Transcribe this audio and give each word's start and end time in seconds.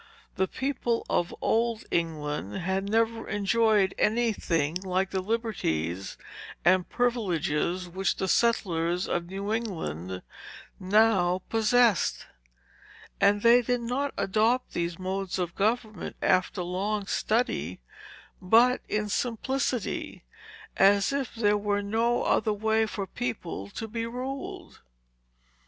The 0.35 0.47
people 0.47 1.05
of 1.11 1.31
old 1.41 1.85
England 1.91 2.55
had 2.55 2.89
never 2.89 3.29
enjoyed 3.29 3.93
any 3.99 4.33
thing 4.33 4.73
like 4.77 5.11
the 5.11 5.21
liberties 5.21 6.17
and 6.65 6.89
privileges, 6.89 7.87
which 7.87 8.15
the 8.15 8.27
settlers 8.27 9.07
of 9.07 9.27
New 9.27 9.53
England 9.53 10.23
now 10.79 11.43
possessed. 11.49 12.25
And 13.19 13.43
they 13.43 13.61
did 13.61 13.81
not 13.81 14.11
adopt 14.17 14.73
these 14.73 14.97
modes 14.97 15.37
of 15.37 15.53
government 15.53 16.15
after 16.19 16.63
long 16.63 17.05
study, 17.05 17.79
but 18.41 18.81
in 18.89 19.07
simplicity, 19.07 20.23
as 20.77 21.13
if 21.13 21.35
there 21.35 21.59
were 21.59 21.83
no 21.83 22.23
other 22.23 22.53
way 22.53 22.87
for 22.87 23.05
people 23.05 23.69
to 23.69 23.87
be 23.87 24.07
ruled. 24.07 24.79